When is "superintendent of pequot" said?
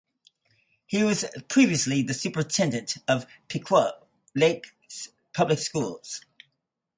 2.15-4.07